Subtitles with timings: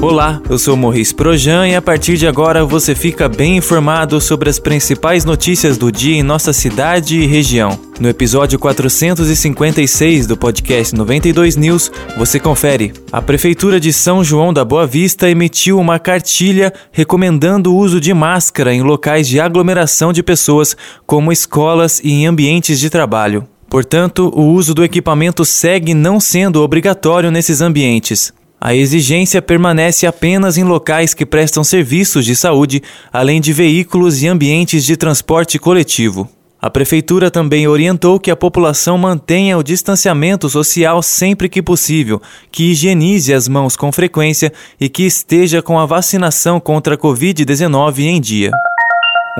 [0.00, 4.48] Olá, eu sou Morris Projan e a partir de agora você fica bem informado sobre
[4.48, 7.76] as principais notícias do dia em nossa cidade e região.
[7.98, 12.92] No episódio 456 do podcast 92 News, você confere.
[13.10, 18.14] A Prefeitura de São João da Boa Vista emitiu uma cartilha recomendando o uso de
[18.14, 20.76] máscara em locais de aglomeração de pessoas,
[21.08, 23.48] como escolas e em ambientes de trabalho.
[23.68, 28.32] Portanto, o uso do equipamento segue não sendo obrigatório nesses ambientes.
[28.60, 34.26] A exigência permanece apenas em locais que prestam serviços de saúde, além de veículos e
[34.26, 36.28] ambientes de transporte coletivo.
[36.60, 42.72] A Prefeitura também orientou que a população mantenha o distanciamento social sempre que possível, que
[42.72, 48.20] higienize as mãos com frequência e que esteja com a vacinação contra a Covid-19 em
[48.20, 48.50] dia.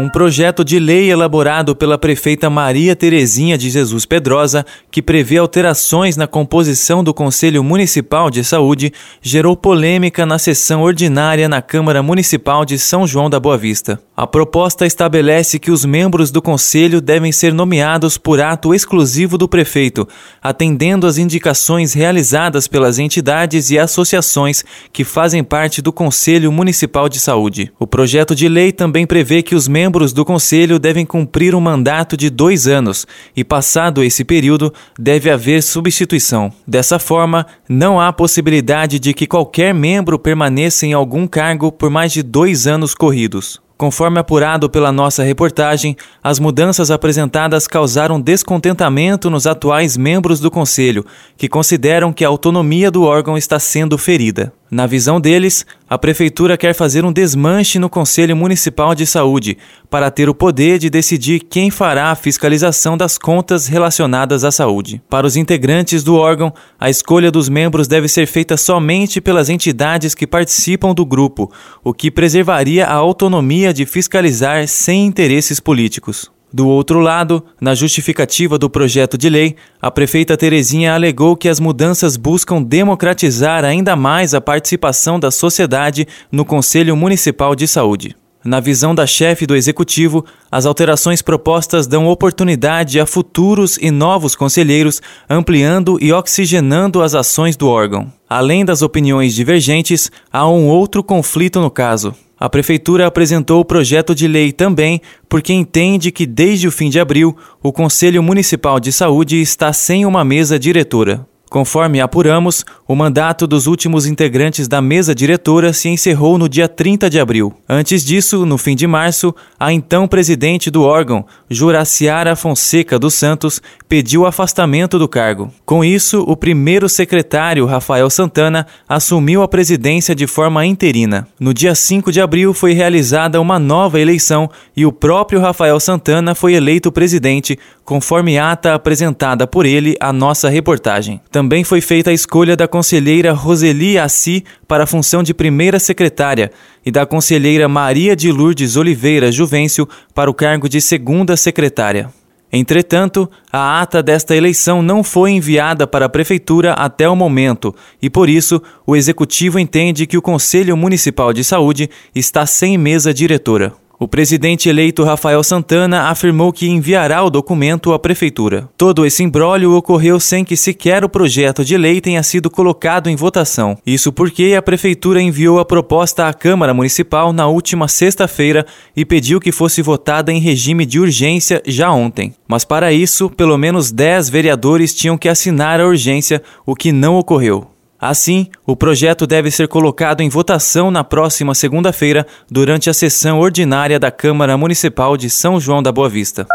[0.00, 6.16] Um projeto de lei elaborado pela prefeita Maria Terezinha de Jesus Pedrosa, que prevê alterações
[6.16, 12.64] na composição do Conselho Municipal de Saúde, gerou polêmica na sessão ordinária na Câmara Municipal
[12.64, 14.00] de São João da Boa Vista.
[14.16, 19.48] A proposta estabelece que os membros do conselho devem ser nomeados por ato exclusivo do
[19.48, 20.06] prefeito,
[20.40, 27.18] atendendo às indicações realizadas pelas entidades e associações que fazem parte do Conselho Municipal de
[27.18, 27.72] Saúde.
[27.80, 31.60] O projeto de lei também prevê que os membros membros do Conselho devem cumprir um
[31.60, 36.52] mandato de dois anos e, passado esse período, deve haver substituição.
[36.66, 42.12] Dessa forma, não há possibilidade de que qualquer membro permaneça em algum cargo por mais
[42.12, 43.62] de dois anos corridos.
[43.78, 51.06] Conforme apurado pela nossa reportagem, as mudanças apresentadas causaram descontentamento nos atuais membros do Conselho,
[51.34, 54.52] que consideram que a autonomia do órgão está sendo ferida.
[54.70, 59.56] Na visão deles, a Prefeitura quer fazer um desmanche no Conselho Municipal de Saúde
[59.88, 65.00] para ter o poder de decidir quem fará a fiscalização das contas relacionadas à saúde.
[65.08, 70.14] Para os integrantes do órgão, a escolha dos membros deve ser feita somente pelas entidades
[70.14, 71.50] que participam do grupo,
[71.82, 76.30] o que preservaria a autonomia de fiscalizar sem interesses políticos.
[76.52, 81.60] Do outro lado, na justificativa do projeto de lei, a prefeita Terezinha alegou que as
[81.60, 88.16] mudanças buscam democratizar ainda mais a participação da sociedade no Conselho Municipal de Saúde.
[88.42, 94.34] Na visão da chefe do executivo, as alterações propostas dão oportunidade a futuros e novos
[94.34, 98.10] conselheiros, ampliando e oxigenando as ações do órgão.
[98.26, 102.14] Além das opiniões divergentes, há um outro conflito no caso.
[102.40, 107.00] A Prefeitura apresentou o projeto de lei também porque entende que, desde o fim de
[107.00, 111.26] abril, o Conselho Municipal de Saúde está sem uma mesa diretora.
[111.48, 117.08] Conforme apuramos, o mandato dos últimos integrantes da mesa diretora se encerrou no dia 30
[117.08, 117.54] de abril.
[117.68, 123.62] Antes disso, no fim de março, a então presidente do órgão, Juraciara Fonseca dos Santos,
[123.88, 125.50] pediu afastamento do cargo.
[125.64, 131.26] Com isso, o primeiro secretário, Rafael Santana, assumiu a presidência de forma interina.
[131.40, 136.34] No dia 5 de abril foi realizada uma nova eleição e o próprio Rafael Santana
[136.34, 141.22] foi eleito presidente, conforme ata apresentada por ele à nossa reportagem.
[141.30, 146.50] Também foi feita a escolha da conselheira Roseli Assi para a função de primeira secretária
[146.84, 152.10] e da conselheira Maria de Lourdes Oliveira Juvencio para o cargo de segunda secretária.
[152.52, 158.10] Entretanto, a ata desta eleição não foi enviada para a Prefeitura até o momento e,
[158.10, 163.72] por isso, o Executivo entende que o Conselho Municipal de Saúde está sem mesa diretora.
[164.00, 168.68] O presidente eleito Rafael Santana afirmou que enviará o documento à prefeitura.
[168.76, 173.16] Todo esse imbróglio ocorreu sem que sequer o projeto de lei tenha sido colocado em
[173.16, 173.76] votação.
[173.84, 178.64] Isso porque a prefeitura enviou a proposta à Câmara Municipal na última sexta-feira
[178.96, 182.32] e pediu que fosse votada em regime de urgência já ontem.
[182.46, 187.16] Mas para isso, pelo menos 10 vereadores tinham que assinar a urgência, o que não
[187.16, 187.66] ocorreu.
[188.00, 193.98] Assim, o projeto deve ser colocado em votação na próxima segunda-feira, durante a sessão ordinária
[193.98, 196.46] da Câmara Municipal de São João da Boa Vista.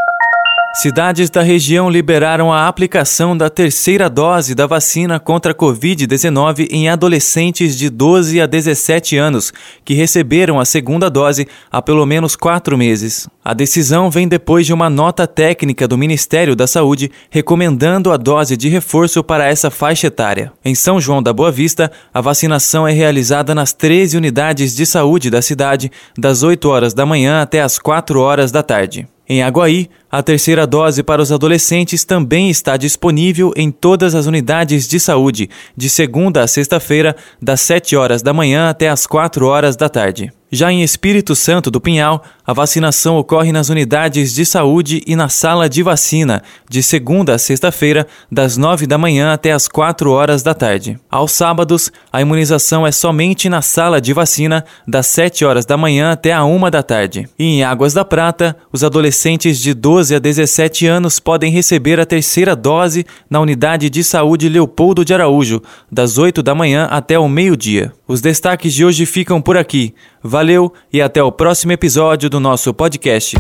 [0.76, 6.90] Cidades da região liberaram a aplicação da terceira dose da vacina contra a Covid-19 em
[6.90, 9.54] adolescentes de 12 a 17 anos
[9.86, 13.30] que receberam a segunda dose há pelo menos quatro meses.
[13.46, 18.58] A decisão vem depois de uma nota técnica do Ministério da Saúde recomendando a dose
[18.58, 20.52] de reforço para essa faixa etária.
[20.66, 25.30] Em São João da Boa Vista, a vacinação é realizada nas 13 unidades de saúde
[25.30, 29.08] da cidade, das 8 horas da manhã até as 4 horas da tarde.
[29.28, 34.88] Em Aguaí, a terceira dose para os adolescentes também está disponível em todas as unidades
[34.88, 39.76] de saúde, de segunda a sexta-feira, das 7 horas da manhã até as 4 horas
[39.76, 40.32] da tarde.
[40.54, 45.28] Já em Espírito Santo do Pinhal, a vacinação ocorre nas unidades de saúde e na
[45.28, 50.44] sala de vacina, de segunda a sexta-feira, das nove da manhã até as quatro horas
[50.44, 51.00] da tarde.
[51.10, 56.12] Aos sábados, a imunização é somente na sala de vacina, das sete horas da manhã
[56.12, 57.28] até a uma da tarde.
[57.40, 62.06] E em Águas da Prata, os adolescentes de 12 a 17 anos podem receber a
[62.06, 65.62] terceira dose na unidade de saúde Leopoldo de Araújo,
[65.92, 67.94] das oito da manhã até o meio-dia.
[68.08, 69.94] Os destaques de hoje ficam por aqui.
[70.24, 73.38] Valeu e até o próximo episódio do nosso podcast.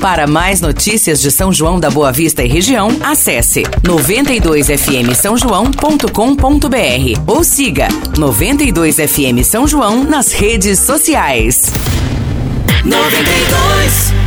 [0.00, 6.06] Para mais notícias de São João da Boa Vista e região, acesse 92fm São João.com.br
[7.26, 11.72] ou siga 92fm São João nas redes sociais.
[12.84, 14.25] 92